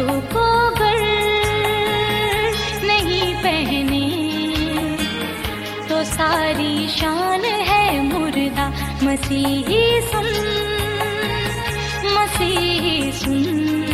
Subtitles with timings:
[0.00, 0.98] یسو کو گر
[2.82, 4.06] نہیں پہنے۔
[5.88, 8.70] تو ساری شان ہے مردہ
[9.02, 10.28] مسیحی سن
[12.14, 13.89] مسیحی سن۔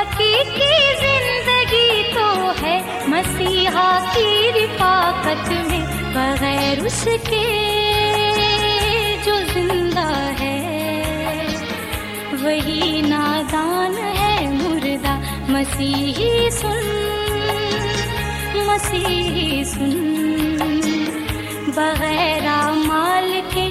[0.00, 5.80] حقیقی زندگی تو ہے مسیحا کی رفاقت میں،
[6.14, 7.46] بغیر اس کے
[9.24, 11.46] جو زندہ ہے۔
[12.40, 16.86] وہی نادان ہے مردہ، مسیحی سن
[18.54, 20.20] مسیحی سن۔
[21.74, 23.70] بغیر مال کے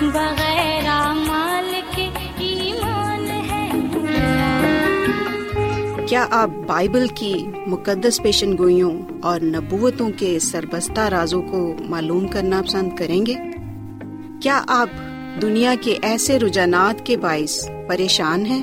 [0.00, 2.08] بغیر مال کے
[2.38, 11.42] ایمان ہے مردہ۔ کیا آپ بائبل کی مقدس پیشن گوئیوں اور نبوتوں کے سربستہ رازوں
[11.42, 13.34] کو معلوم کرنا پسند کریں گے؟
[14.42, 14.88] کیا آپ
[15.42, 18.62] دنیا کے ایسے رجحانات کے باعث پریشان ہیں؟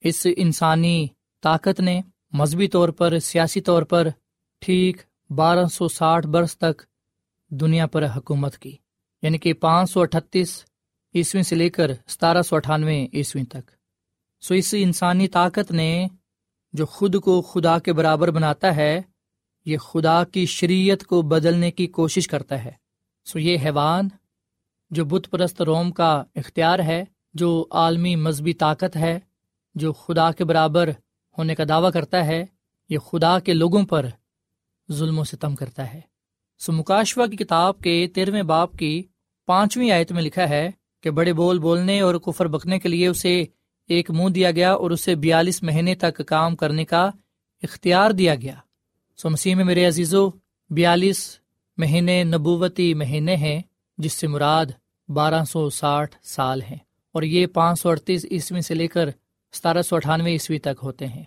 [0.00, 1.06] اس انسانی
[1.42, 2.00] طاقت نے
[2.32, 4.08] مذہبی طور پر، سیاسی طور پر
[4.58, 4.96] ٹھیک
[5.30, 6.82] بارہ سو ساٹھ برس تک
[7.50, 8.76] دنیا پر حکومت کی
[9.22, 10.64] یعنی کہ پانچ سو اٹھتیس
[11.14, 13.70] عیسویں سے لے کر ستارہ سو اٹھانوے عیسویں تک۔
[14.40, 16.08] سو اس انسانی طاقت نے
[16.72, 19.02] جو خود کو خدا کے برابر بناتا ہے،
[19.64, 22.72] یہ خدا کی شریعت کو بدلنے کی کوشش کرتا ہے۔
[23.24, 24.08] سو یہ حیوان
[24.90, 27.04] جو بت پرست روم کا اختیار ہے،
[27.34, 29.18] جو عالمی مذہبی طاقت ہے
[29.78, 30.90] جو خدا کے برابر
[31.38, 32.46] ہونے کا دعویٰ کرتا ہے،
[32.88, 34.06] یہ خدا کے لوگوں پر
[34.92, 36.00] ظلم و ستم کرتا ہے۔
[36.58, 39.02] سو مکاشوا کی کتاب کے تیرہویں باپ کی
[39.46, 40.70] پانچویں آیت میں لکھا ہے
[41.02, 43.44] کہ بڑے بول بولنے اور کفر بکنے کے لیے اسے
[43.88, 47.10] ایک منہ دیا گیا اور اسے بیالیس مہینے تک کام کرنے کا
[47.62, 48.54] اختیار دیا گیا۔
[49.16, 50.30] سو مسیح میں میرے عزیزو،
[50.70, 51.38] بیالیس
[51.76, 53.62] مہینے نبوتی مہینے ہیں،
[53.98, 54.66] جس سے مراد
[55.08, 56.78] بارہ سو ساٹھ سال ہیں۔
[57.12, 59.10] اور یہ پانچ سو اڑتیس عیسوی سے لے کر
[59.52, 61.22] ستارہ سو اٹھانوے عیسوی تک ہوتے ہیں۔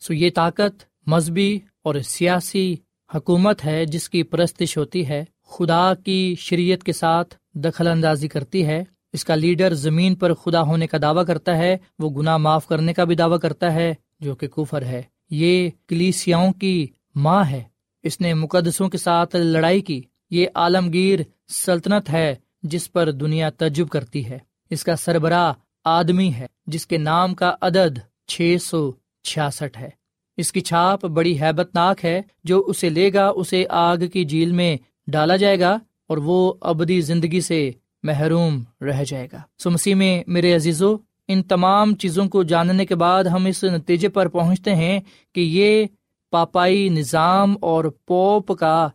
[0.00, 2.76] سو یہ طاقت مذہبی اور سیاسی
[3.14, 8.66] حکومت ہے جس کی پرستش ہوتی ہے۔ خدا کی شریعت کے ساتھ دخل اندازی کرتی
[8.66, 12.66] ہے۔ اس کا لیڈر زمین پر خدا ہونے کا دعویٰ کرتا ہے۔ وہ گناہ معاف
[12.66, 17.62] کرنے کا بھی دعویٰ کرتا ہے جو کہ کفر ہے۔ یہ کلیسیاؤں کی ماں ہے۔
[18.02, 23.88] اس نے مقدسوں کے ساتھ لڑائی کی۔ یہ عالمگیر سلطنت ہے جس پر دنیا تجب
[23.88, 24.38] کرتی ہے۔
[24.70, 25.52] اس کا سربراہ
[25.84, 28.92] آدمی ہے۔ جس کے نام کا عدد چھ سو
[29.22, 29.90] چھیاسٹھ ہے۔
[30.36, 34.52] اس کی چھاپ بڑی ہیبت ناک ہے، جو اسے لے گا، اسے آگ کی جھیل
[34.52, 34.76] میں
[35.06, 37.70] ڈالا جائے گا اور وہ ابدی زندگی سے
[38.02, 40.96] محروم رہ جائے گا۔ سو مسیح میں، میرے عزیزو،
[41.28, 45.00] ان تمام چیزوں کو جاننے کے بعد ہم اس نتیجے پر پہنچتے ہیں
[45.34, 45.86] کہ یہ
[46.30, 48.88] پاپائی نظام اور پوپ کا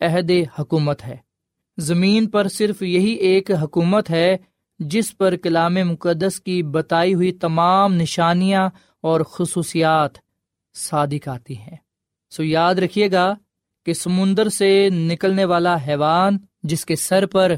[0.00, 1.16] عہد حکومت ہے۔
[1.78, 4.36] زمین پر صرف یہی ایک حکومت ہے
[4.78, 8.68] جس پر کلام مقدس کی بتائی ہوئی تمام نشانیاں
[9.00, 10.18] اور خصوصیات
[10.74, 11.76] صادق آتی ہیں۔
[12.30, 13.34] سو یاد رکھیے گا
[13.86, 17.52] کہ سمندر سے نکلنے والا حیوان جس کے سر پر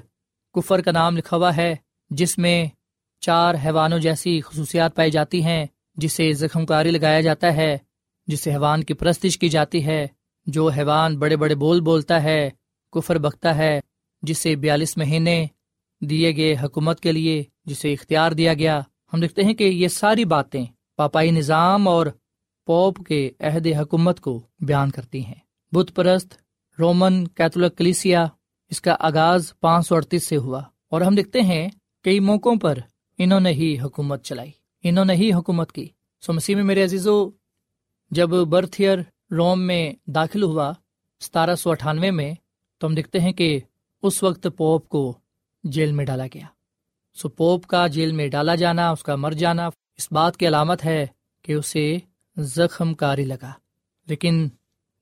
[0.54, 1.76] کفر کا نام لکھا ہوا ہے،
[2.10, 2.66] جس میں
[3.20, 7.78] چار حیوانوں جیسی خصوصیات پائی جاتی ہیں، جسے زخم کاری لگایا جاتا ہے،
[8.26, 10.06] جسے حیوان کی پرستش کی جاتی ہے،
[10.46, 12.50] جو حیوان بڑے بڑے بول بولتا ہے،
[12.92, 13.80] کفر بکتا ہے،
[14.22, 15.46] جسے بیالیس مہینے
[16.00, 18.80] دیے گئے حکومت کے لیے جسے اختیار دیا گیا،
[19.12, 22.06] ہم دیکھتے ہیں کہ یہ ساری باتیں پاپائی نظام اور
[22.66, 25.34] پوپ کے عہد حکومت کو بیان کرتی ہیں۔
[25.72, 26.34] بت پرست
[26.78, 28.26] رومن کیتھولک کلیسیا
[28.70, 31.68] اس کا آغاز پانچ سو اڑتیس سے ہوا اور ہم دیکھتے ہیں
[32.04, 32.78] کئی موقعوں پر
[33.18, 34.50] انہوں نے ہی حکومت چلائی۔
[34.82, 35.88] انہوں نے ہی حکومت کی۔
[36.20, 37.30] سو مسیح میں میرے عزیزو،
[38.10, 38.98] جب برتھیئر
[39.30, 40.72] روم میں داخل ہوا
[41.20, 42.34] ستارہ سو اٹھانوے میں،
[42.78, 43.60] تو ہم دیکھتے ہیں کہ
[44.02, 45.18] اس وقت پوپ کو
[45.66, 46.46] جیل میں ڈالا گیا۔
[47.14, 50.84] سو پوپ کا جیل میں ڈالا جانا، اس کا مر جانا اس بات کی علامت
[50.84, 51.06] ہے
[51.42, 51.98] کہ اسے
[52.36, 53.52] زخم کاری لگا۔
[54.08, 54.48] لیکن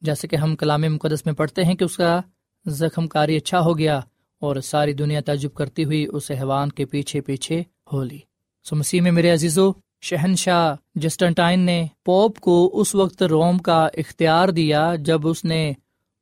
[0.02, 2.21] جیسے کہ ہم کلام مقدس میں پڑھتے ہیں کہ اس کا
[2.66, 4.00] زخم کاری اچھا ہو گیا
[4.40, 7.61] اور ساری دنیا تعجب کرتی ہوئی اس حیوان کے پیچھے پیچھے
[7.92, 8.18] ہو لی۔
[8.64, 14.49] سو مسیح میں میرے عزیزو، شہنشاہ جسٹنٹائن نے پوپ کو اس وقت روم کا اختیار
[14.49, 15.73] دیا جب اس نے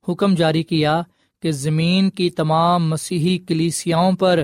[0.08, 1.02] حکم جاری کیا
[1.42, 4.42] کہ زمین کی تمام مسیحی کلیسیاؤں پر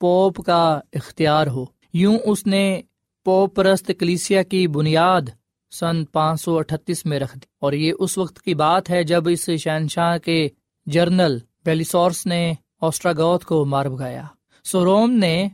[0.00, 2.80] پوپ کا اختیار ہو۔ یوں اس نے
[3.24, 5.22] پوپ پرست کلیسیا کی بنیاد
[5.70, 9.28] سن پانچ سو اٹھتیس میں رکھ دی۔ اور یہ اس وقت کی بات ہے جب
[9.28, 10.48] اس شہنشاہ کے
[10.86, 14.24] جرنل بیلیسورس نے آسٹراگوت کو مار بگایا
[14.64, 15.48] سو روم نے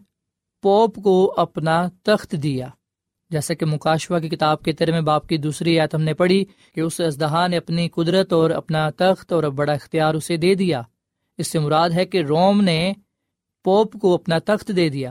[0.62, 2.68] پوپ کو اپنا تخت دیا۔
[3.30, 6.44] جیسا کہ مکاشوا کی کتاب کے تیرے باپ کی دوسری آیت ہم نے پڑھی
[6.74, 10.82] کہ اس ازدہا نے اپنی قدرت اور اپنا تخت اور بڑا اختیار اسے دے دیا۔
[11.38, 12.92] اس سے مراد ہے کہ روم نے
[13.64, 15.10] پوپ کو اپنا تخت دے دیا۔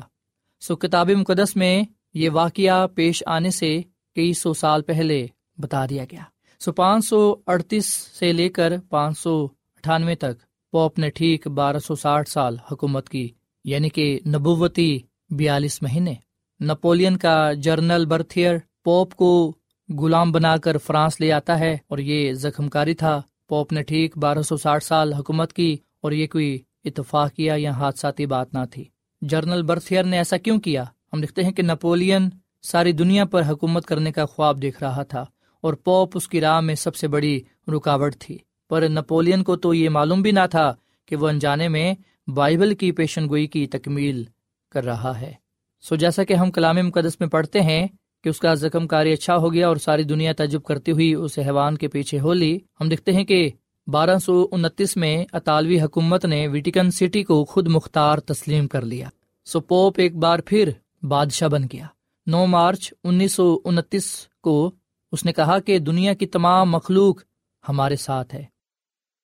[0.61, 1.83] سو کتاب مقدس میں
[2.13, 3.81] یہ واقعہ پیش آنے سے
[4.15, 6.23] کئی سو سال پہلے بتا دیا گیا۔
[6.59, 7.85] سو پانچ سو اڑتیس
[8.19, 9.45] سے لے کر پانچ سو
[9.77, 13.29] اٹھانوے تک پوپ نے ٹھیک بارہ سو ساٹھ سال حکومت کی
[13.63, 14.99] یعنی کہ نبوتی
[15.29, 16.13] بیالیس مہینے۔
[16.61, 19.55] نپولین کا جرنل برتھیئر پوپ کو
[19.99, 24.17] غلام بنا کر فرانس لے آتا ہے اور یہ زخم کاری تھا۔ پوپ نے ٹھیک
[24.17, 28.83] بارہ سو ساٹھ سال حکومت کی اور یہ کوئی اتفاقیہ یا حادثاتی بات نہ تھی۔
[29.21, 32.29] جرنل برتھیئر نے ایسا کیوں کیا؟ ہم دیکھتے ہیں کہ نپولین
[32.61, 35.25] ساری دنیا پر حکومت کرنے کا خواب دیکھ رہا تھا
[35.61, 38.37] اور پوپ اس کی راہ میں سب سے بڑی رکاوٹ تھی۔
[38.69, 40.73] پر نپولین کو تو یہ معلوم بھی نہ تھا
[41.05, 41.93] کہ وہ انجانے میں
[42.27, 44.23] بائبل کی پیشن گوئی کی تکمیل
[44.71, 45.33] کر رہا ہے۔
[45.81, 47.87] سو جیسا کہ ہم کلام مقدس میں پڑھتے ہیں
[48.23, 51.39] کہ اس کا زخم کاری اچھا ہو گیا اور ساری دنیا تجب کرتی ہوئی اس
[51.39, 53.49] حیوان کے پیچھے ہو لی، ہم دیکھتے ہیں کہ
[53.87, 59.09] بارہ سو انتیس میں اطالوی حکومت نے ویٹیکن سٹی کو خود مختار تسلیم کر لیا۔
[59.45, 60.69] سو پوپ ایک بار پھر
[61.03, 61.85] بادشاہ بن گیا۔
[62.27, 64.71] نو مارچ انیس سو انتیس کو
[65.11, 67.21] اس نے کہا کہ دنیا کی تمام مخلوق
[67.69, 68.45] ہمارے ساتھ ہے۔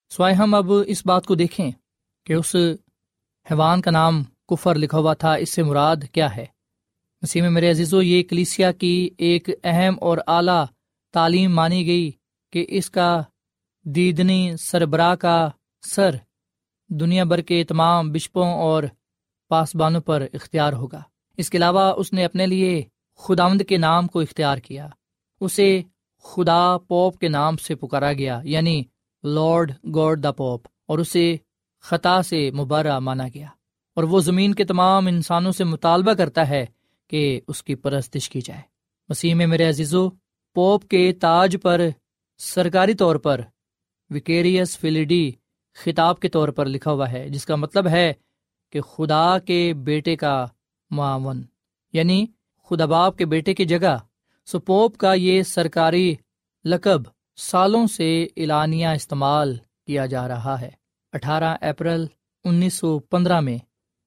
[0.10, 1.72] سوائے ہم اب اس بات کو دیکھیں
[2.26, 2.56] کہ اس
[3.52, 6.46] حیوان کا نام کفر لکھا ہوا تھا، اس سے مراد کیا ہے؟
[7.24, 10.64] مسیح میں میرے عزیز و یہ کلیسیا کی ایک اہم اور اعلیٰ
[11.14, 12.12] تعلیم مانی گئی
[12.54, 13.10] کہ اس کا
[13.86, 15.38] دیدنی سربراہ کا
[15.84, 16.16] سر
[16.90, 18.84] دنیا بھر کے تمام بشپوں اور
[19.52, 21.02] پاسبانوں پر اختیار ہوگا۔
[21.38, 22.82] اس کے علاوہ، اس نے اپنے لیے
[23.20, 24.88] خداوند کے نام کو اختیار کیا۔
[25.42, 25.82] اسے
[26.26, 28.82] خدا پوپ کے نام سے پکارا گیا یعنی
[29.24, 31.36] لارڈ گوڈ دا پوپ، اور اسے
[31.84, 33.48] خطا سے مبارہ مانا گیا۔
[33.96, 36.66] اور وہ زمین کے تمام انسانوں سے مطالبہ کرتا ہے
[37.08, 38.62] کہ اس کی پرستش کی جائے۔
[39.10, 40.10] مسیح میں میرے عزیزو،
[40.54, 41.82] پوپ کے تاج پر
[42.38, 43.42] سرکاری طور پر
[44.10, 45.32] وکیریس فلیڈی
[45.76, 48.14] خطاب کے طور پر لکھا ہوا ہے، جس کا مطلب ہے
[48.70, 50.46] کہ خدا کے بیٹے کا
[50.92, 51.44] معاون
[51.94, 52.26] یعنی
[52.70, 53.98] خدا باپ کے بیٹے کی جگہ۔
[54.46, 56.16] سو پوپ کا یہ سرکاری
[56.66, 57.02] لقب
[57.36, 60.70] سالوں سے اعلانیہ استعمال کیا جا رہا ہے۔
[61.14, 62.06] اٹھارہ اپریل
[62.44, 63.58] انیس سو پندرہ میں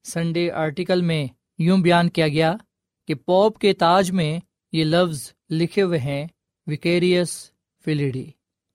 [0.09, 1.27] سنڈے آرٹیکل میں
[1.59, 2.55] یوں بیان کیا گیا
[3.09, 4.39] کہ پوپ کے تاج میں
[4.73, 6.27] یہ لفظ لکھے ہوئے ہیں
[6.67, 7.31] وکیریس
[7.85, 8.25] فلیڈی۔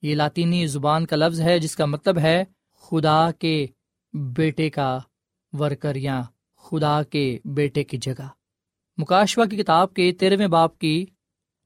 [0.03, 2.43] یہ لاطینی زبان کا لفظ ہے جس کا مطلب ہے
[2.83, 3.65] خدا کے
[4.13, 4.99] بیٹے کا
[5.53, 6.21] ورکر یا
[6.63, 8.27] خدا کے بیٹے کی جگہ۔
[8.97, 11.05] مکاشوا کی کتاب کے تیرہویں باپ کی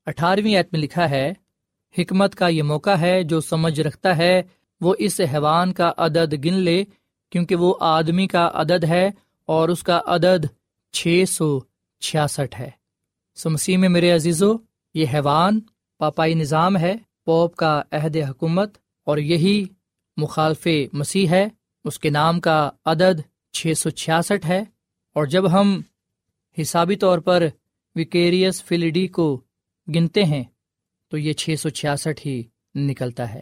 [0.08, 1.34] اٹھارہویں ایت میں لکھا ہے،
[1.98, 4.42] حکمت کا یہ موقع ہے جو سمجھ رکھتا ہے،
[4.82, 6.84] وہ اس حیوان کا عدد گن لے،
[7.32, 9.10] کیونکہ وہ آدمی کا عدد ہے
[9.48, 10.46] اور اس کا عدد
[10.92, 11.60] چھ سو
[12.00, 12.70] چھیاسٹھ ہے۔
[13.36, 14.54] سمسی میں میرے عزیزو،
[14.94, 15.60] یہ حیوان
[15.98, 19.66] پاپائی نظام ہے۔ پوپ کا عہد حکومت اور یہی
[20.18, 21.48] مخالف مسیح ہے۔
[21.86, 23.22] اس کے نام کا عدد
[23.54, 24.64] چھ سو چھیاسٹھ ہے۔
[25.14, 25.82] اور جب ہم
[26.62, 27.44] حسابی طور پر
[27.96, 29.42] وکیریس فلیڈی کو
[29.96, 30.44] گنتے ہیں،
[31.08, 32.44] تو یہ چھ سو چھیاسٹھ ہی
[32.76, 33.40] نکلتا ہے۔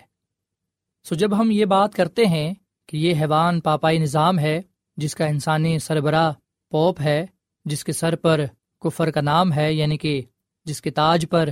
[1.03, 2.53] سو جب ہم یہ بات کرتے ہیں
[2.87, 4.61] کہ یہ حیوان پاپائی نظام ہے
[4.97, 6.31] جس کا انسانی سربراہ
[6.71, 7.25] پوپ ہے،
[7.65, 8.41] جس کے سر پر
[8.81, 10.21] کفر کا نام ہے یعنی کہ
[10.65, 11.49] جس کے تاج پر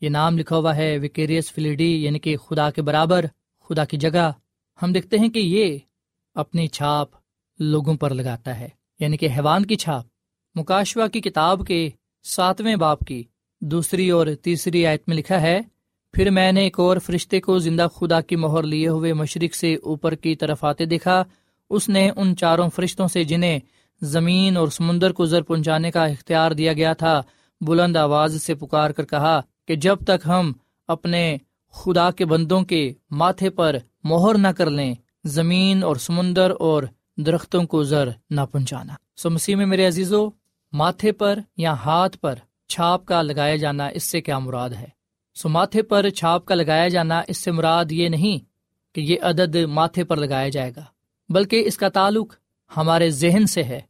[0.00, 3.26] یہ نام لکھا ہوا ہے وکیریس فلیڈی یعنی کہ خدا کے برابر،
[3.70, 4.30] خدا کی جگہ،
[4.82, 5.78] ہم دیکھتے ہیں کہ یہ
[6.34, 7.10] اپنی چھاپ
[7.60, 8.68] لوگوں پر لگاتا ہے
[9.00, 10.06] یعنی کہ حیوان کی چھاپ۔
[10.54, 11.88] مکاشوا کی کتاب کے
[12.24, 13.22] ساتویں باپ کی
[13.60, 15.60] دوسری اور تیسری آیت میں لکھا ہے،
[16.14, 19.74] پھر میں نے ایک اور فرشتے کو زندہ خدا کی مہر لیے ہوئے مشرق سے
[19.74, 21.22] اوپر کی طرف آتے دیکھا
[21.72, 23.58] اس نے ان چاروں فرشتوں سے جنہیں
[24.02, 27.22] زمین اور سمندر کو زر پہنچانے کا اختیار دیا گیا تھا،
[27.60, 30.52] بلند آواز سے پکار کر کہا کہ جب تک ہم
[30.88, 31.36] اپنے
[31.70, 36.82] خدا کے بندوں کے ماتھے پر مہر نہ کر لیں، زمین اور سمندر اور
[37.16, 40.28] درختوں کو زر نہ پہنچانا۔ سو مسیح میں میرے عزیزو،
[40.72, 42.34] ماتھے پر یا ہاتھ پر
[42.68, 44.88] چھاپ کا لگایا جانا اس سے کیا مراد ہے؟
[45.34, 48.38] سو ماتھے پر چھاپ کا لگایا جانا اس سے مراد یہ نہیں
[48.94, 50.84] کہ یہ عدد ماتھے پر لگایا جائے گا۔
[51.28, 52.34] بلکہ اس کا تعلق
[52.76, 53.80] ہمارے ذہن سے ہے،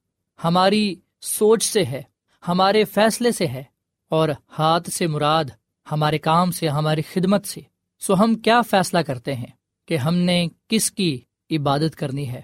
[0.44, 2.02] ہماری سوچ سے ہے،
[2.48, 3.62] ہمارے فیصلے سے ہے،
[4.10, 5.44] اور ہاتھ سے مراد
[5.92, 7.60] ہمارے کام سے، ہماری خدمت سے۔
[8.02, 9.46] سو ہم کیا فیصلہ کرتے ہیں
[9.88, 11.20] کہ ہم نے کس کی
[11.50, 12.40] عبادت کرنی ہے؟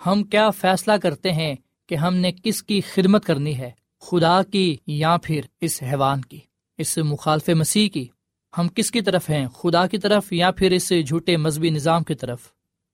[0.00, 1.54] ہم کیا فیصلہ کرتے ہیں
[1.88, 3.70] کہ ہم نے کس کی خدمت کرنی ہے؟
[4.02, 6.40] خدا کی یا پھر اس حیوان کی،
[6.78, 8.06] اس مخالف مسیح کی؟
[8.58, 12.14] ہم کس کی طرف ہیں؟ خدا کی طرف یا پھر اس جھوٹے مذہبی نظام کی
[12.14, 12.40] طرف؟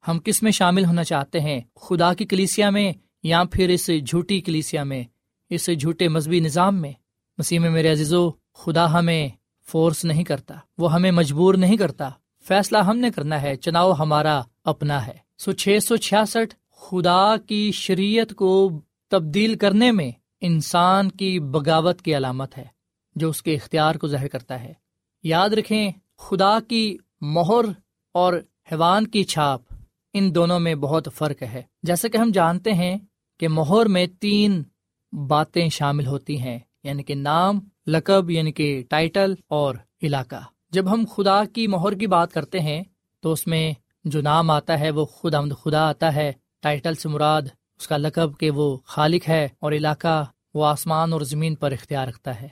[0.09, 2.93] ہم کس میں شامل ہونا چاہتے ہیں؟ خدا کی کلیسیا میں
[3.23, 5.05] یا پھر اس جھوٹی کلیسیا میں،
[5.51, 6.93] اس جھوٹے مذہبی نظام میں؟
[7.39, 9.29] مسیح میں میرے عزیزو، خدا ہمیں
[9.67, 12.11] فورس نہیں کرتا، وہ ہمیں مجبور نہیں کرتا،
[12.49, 17.71] فیصلہ ہم نے کرنا ہے، چناؤ ہمارا اپنا ہے۔ سو چھ سو چھیاسٹھ، خدا کی
[17.73, 22.65] شریعت کو تبدیل کرنے میں انسان کی بغاوت کی علامت ہے،
[23.17, 24.73] جو اس کے اختیار کو ظاہر کرتا ہے۔
[25.23, 27.65] یاد رکھیں، خدا کی مہر
[28.13, 28.35] اور
[28.73, 29.74] حیوان کی چھاپ
[30.15, 32.99] ان دونوں میں بہت فرق ہے۔ جیسے کہ ہم جانتے ہیں
[33.41, 34.63] کہ مہر میں تین
[35.13, 41.05] باتیں شامل ہوتی ہیں یعنی کہ نام، لقب یعنی کہ ٹائٹل اور علاقہ۔ جب ہم
[41.17, 42.83] خدا کی مہر کی بات کرتے ہیں،
[43.21, 43.73] تو اس میں
[44.05, 47.43] جو نام آتا ہے، وہ خدا خدا آتا ہے۔ ٹائٹل سے مراد
[47.79, 52.09] اس کا لقب کہ وہ خالق ہے اور علاقہ وہ آسمان اور زمین پر اختیار
[52.09, 52.49] رکھتا ہے۔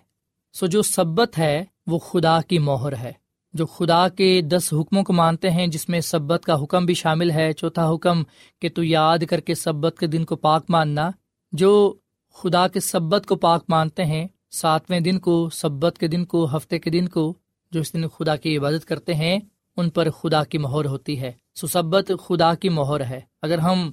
[0.53, 3.22] سو جو سبت ہے، وہ خدا کی مہر ہے۔
[3.53, 7.31] جو خدا کے دس حکموں کو مانتے ہیں، جس میں سبت کا حکم بھی شامل
[7.31, 8.23] ہے، چوتھا حکم
[8.61, 11.11] کہ تو یاد کر کے سبت کے دن کو پاک ماننا،
[11.53, 11.95] جو
[12.35, 16.79] خدا کے سبت کو پاک مانتے ہیں، ساتویں دن کو، سبت کے دن کو، ہفتے
[16.79, 17.35] کے دن کو،
[17.73, 19.39] جو اس دن خدا کی عبادت کرتے ہیں،
[19.77, 23.91] ان پر خدا کی مہر ہوتی ہے۔ سو سبت خدا کی مہر ہے۔ اگر ہم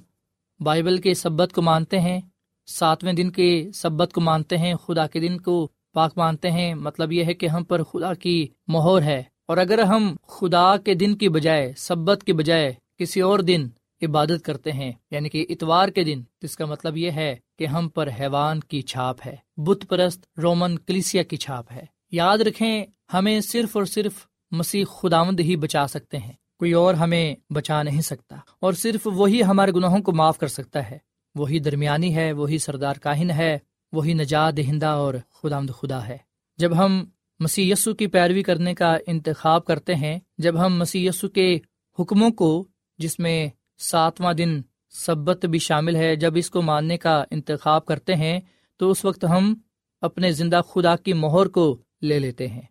[0.60, 2.20] بائبل کے سبت کو مانتے ہیں،
[2.66, 7.12] ساتویں دن کے سبت کو مانتے ہیں، خدا کے دن کو پاک مانتے ہیں مطلب
[7.12, 11.16] یہ ہے کہ ہم پر خدا کی مہر ہے۔ اور اگر ہم خدا کے دن
[11.16, 13.68] کی بجائے، سبت کی بجائے کسی اور دن
[14.02, 17.88] عبادت کرتے ہیں یعنی کہ اتوار کے دن، جس کا مطلب یہ ہے کہ ہم
[17.88, 23.40] پر حیوان کی چھاپ ہے، بت پرست رومن کلیسیا کی چھاپ ہے۔ یاد رکھیں، ہمیں
[23.40, 24.12] صرف اور صرف
[24.50, 29.42] مسیح خداوند ہی بچا سکتے ہیں، کوئی اور ہمیں بچا نہیں سکتا۔ اور صرف وہی
[29.42, 30.98] ہمارے گناہوں کو معاف کر سکتا ہے۔
[31.34, 33.58] وہی درمیانی ہے، وہی سردار کاہن ہے،
[33.92, 36.18] وہی نجات دہندہ اور خدا خدا ہے۔
[36.58, 37.04] جب ہم
[37.40, 41.58] مسی یسو کی پیروی کرنے کا انتخاب کرتے ہیں جب ہم مسی یسو کے
[41.98, 43.48] حکموں کو، جس میں
[43.78, 48.40] ساتواں دن سبت بھی شامل ہے، جب اس کو ماننے کا انتخاب کرتے ہیں،
[48.76, 49.54] تو اس وقت ہم
[50.00, 52.62] اپنے زندہ خدا کی مہر کو لے لیتے ہیں۔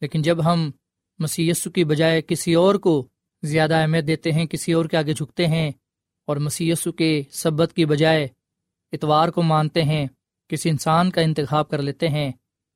[0.00, 0.70] لیکن جب ہم
[1.18, 3.08] مسی یسو کی بجائے کسی اور کو
[3.42, 5.72] زیادہ اہمیت دیتے ہیں، کسی اور کے آگے جھکتے ہیں
[6.26, 8.28] اور مسی یسو کے سبت کی بجائے
[8.92, 10.06] اتوار کو مانتے ہیں،
[10.48, 12.32] کسی انسان کا انتخاب کر لیتے ہیں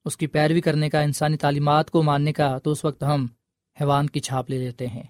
[0.07, 3.27] اس کی پیروی کرنے کا انسانی تعلیمات کو ماننے کا تو اس وقت ہم
[3.81, 5.03] حیوان کی چھاپ لے لیتے ہیں۔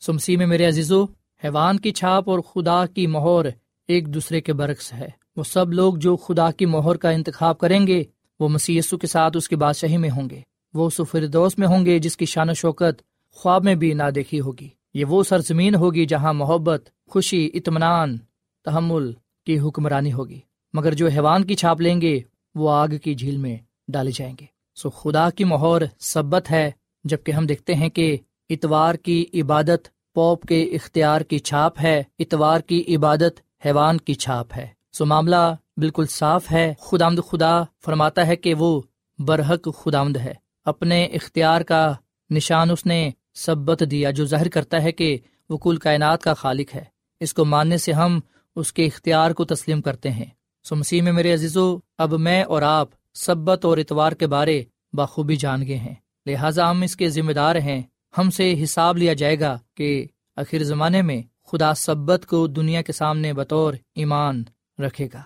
[0.00, 1.04] سمسی میں میرے عزیزو،
[1.44, 3.44] حیوان کی چھاپ اور خدا کی مہور
[3.88, 7.86] ایک دوسرے کے برعکس ہے۔ وہ سب لوگ جو خدا کی مہر کا انتخاب کریں
[7.86, 8.04] گے،
[8.40, 10.40] وہ مسی کے ساتھ اس کی بادشاہی میں ہوں گے۔
[10.74, 14.40] وہ سفردوس میں ہوں گے جس کی شان و شوکت خواب میں بھی نہ دیکھی
[14.40, 18.16] ہوگی۔ یہ وہ سرزمین ہوگی جہاں محبت، خوشی، اطمینان،
[18.64, 19.12] تحمل
[19.46, 20.40] کی حکمرانی ہوگی۔
[20.72, 22.20] مگر جو حیوان کی چھاپ لیں گے،
[22.54, 23.56] وہ آگ کی جھیل میں
[23.90, 26.70] ڈالے جائیں گے۔ سو خدا کی مہور سبت ہے
[27.04, 28.16] جبکہ ہم دیکھتے ہیں کہ
[28.50, 34.46] اتوار کی عبادت پوپ کے اختیار کی چھاپ ہے، اتوار کی عبادت حیوان کی چھاپ
[34.56, 38.80] ہے۔ سو معاملہ بالکل صاف ہے۔ خدامد خدا فرماتا ہے کہ وہ
[39.18, 41.92] برحق خدامد ہے۔ اپنے اختیار کا
[42.30, 46.74] نشان اس نے سبت دیا، جو ظاہر کرتا ہے کہ وہ کل کائنات کا خالق
[46.74, 46.84] ہے۔
[47.20, 48.20] اس کو ماننے سے ہم
[48.56, 50.24] اس کے اختیار کو تسلیم کرتے ہیں۔
[50.64, 55.36] سو مسیح میں میرے عزیزو، اب میں اور آپ سبت اور اتوار کے بارے بخوبی
[55.36, 55.94] جان گئے ہیں۔
[56.26, 57.82] لہٰذا ہم اس کے ذمہ دار ہیں۔
[58.18, 62.92] ہم سے حساب لیا جائے گا کہ آخر زمانے میں خدا سبت کو دنیا کے
[62.92, 64.44] سامنے بطور ایمان
[64.78, 65.22] رکھے گا۔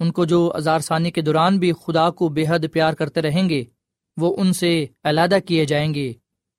[0.00, 3.48] ان کو جو ازار ثانی کے دوران بھی خدا کو بے حد پیار کرتے رہیں
[3.48, 3.64] گے،
[4.16, 6.12] وہ ان سے علیحدہ کیے جائیں گے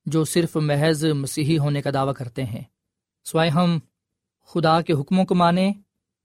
[0.05, 2.63] جو صرف محض مسیحی ہونے کا دعویٰ کرتے ہیں۔
[3.25, 3.79] سوائے ہم،
[4.45, 5.73] خدا کے حکموں کو مانیں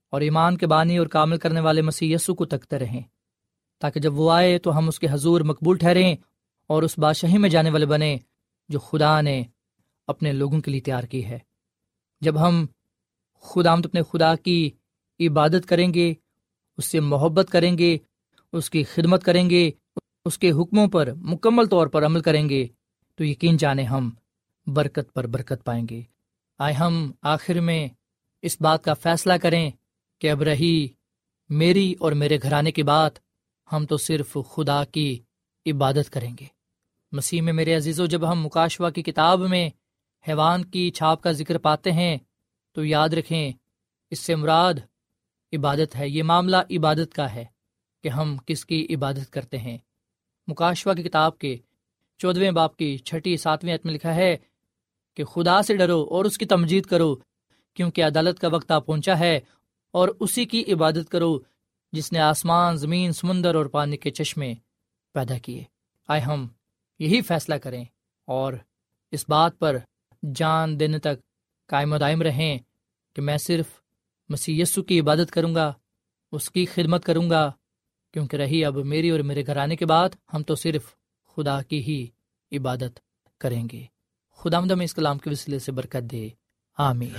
[0.09, 3.01] اور ایمان کے بانی اور کامل کرنے والے مسیح یسو کو تکتے رہیں۔
[3.81, 6.15] تاکہ جب وہ آئے تو ہم اس کے حضور مقبول ٹھہریں
[6.67, 8.17] اور اس بادشاہی میں جانے والے بنے
[8.69, 9.43] جو خدا نے
[10.07, 11.39] اپنے لوگوں کے لیے تیار کی ہے۔
[12.21, 12.65] جب ہم
[13.41, 14.71] خدا آمد اپنے خدا کی
[15.19, 16.13] عبادت کریں گے،
[16.77, 17.97] اس سے محبت کریں گے،
[18.53, 19.71] اس کی خدمت کریں گے،
[20.25, 22.67] اس کے حکموں پر مکمل طور پر عمل کریں گے،
[23.15, 24.09] تو یقین جانے ہم
[24.67, 26.01] برکت پر برکت پائیں گے۔
[26.59, 27.87] آئے ہم آخر میں
[28.41, 29.71] اس بات کا فیصلہ کریں
[30.19, 30.87] کہ اب رہی
[31.49, 33.30] میری اور میرے گھرانے کی بات
[33.71, 35.19] ہم تو صرف خدا کی
[35.65, 36.45] عبادت کریں گے۔
[37.11, 39.69] مسیح میں میرے عزیز و جب ہم مکاشوا کی کتاب میں
[40.27, 42.17] حیوان کی چھاپ کا ذکر پاتے ہیں،
[42.73, 43.51] تو یاد رکھیں،
[44.11, 44.73] اس سے مراد
[45.53, 47.45] عبادت ہے، یہ معاملہ عبادت کا ہے
[48.03, 49.77] کہ ہم کس کی عبادت کرتے ہیں۔
[50.47, 51.57] مکاشوا کی کتاب کے
[52.17, 54.37] چودھویں باپ کی چھٹی ساتویں عت میں لکھا ہے
[55.17, 57.15] کہ خدا سے ڈرو اور اس کی تمجید کرو،
[57.73, 59.39] کیونکہ عدالت کا وقت آ پہنچا ہے
[59.91, 61.39] اور اسی کی عبادت کرو
[61.91, 64.53] جس نے آسمان، زمین، سمندر اور پانی کے چشمے
[65.13, 65.63] پیدا کیے۔
[66.07, 66.47] آئے ہم
[66.99, 67.85] یہی فیصلہ کریں
[68.25, 68.53] اور
[69.11, 69.77] اس بات پر
[70.35, 71.15] جان دینے تک
[71.67, 72.57] قائم و دائم رہیں
[73.15, 73.65] کہ میں صرف
[74.29, 75.73] مسی کی عبادت کروں گا،
[76.31, 77.51] اس کی خدمت کروں گا،
[78.13, 80.95] کیونکہ رہی اب میری اور میرے گھر آنے کے بعد ہم تو صرف
[81.35, 82.07] خدا کی ہی
[82.57, 82.99] عبادت
[83.37, 83.85] کریں گے۔
[84.35, 86.29] خدا مدم اس کلام کے وسیلے سے برکت دے۔
[86.77, 87.13] آمین۔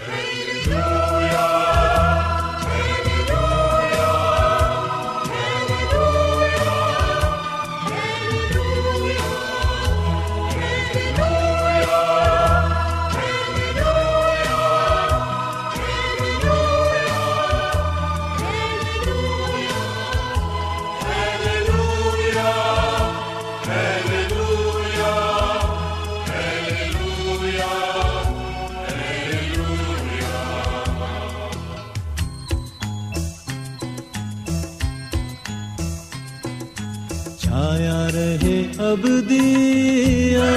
[38.92, 40.48] اب دیا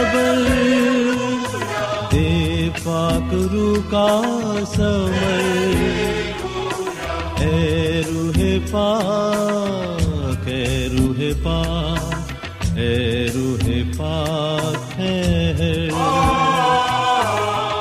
[2.11, 4.07] دے پاک رو کا
[4.67, 5.43] سمر
[7.41, 8.39] اے روح
[8.71, 8.89] پا
[10.45, 11.61] اے روح پا
[12.75, 12.95] اے
[13.35, 13.67] روح
[13.97, 15.87] پاک ہے۔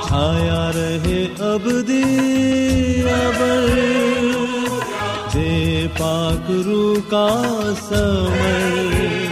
[0.08, 3.20] چھایا رہے اب دیا
[5.34, 7.28] دے پاک رو کا
[7.88, 9.23] سمر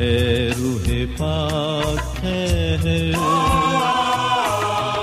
[0.00, 3.12] اے روح پاک ہے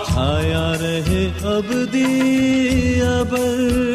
[0.08, 3.95] چھایا رہے اب دی ابر۔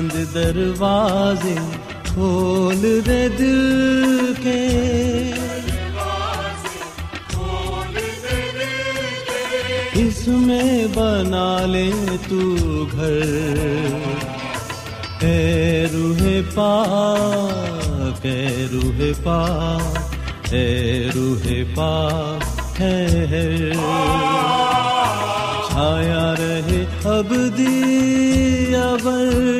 [0.00, 1.54] بند دروازے
[2.04, 4.60] کھول دے دل کے۔
[9.94, 11.90] اس میں بنا لے
[12.28, 13.26] تو گھر۔
[15.20, 16.22] اے روح
[16.54, 16.72] پا
[18.22, 19.40] اے روح پا
[20.50, 20.66] اے
[21.14, 21.92] روح پا
[22.78, 23.06] ہے
[25.68, 29.59] چھایا رہے اب دیا بر۔